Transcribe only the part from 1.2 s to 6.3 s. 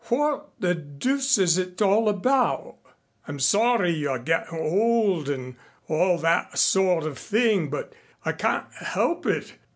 is it all about? I'm sorry you're gettin' old an' all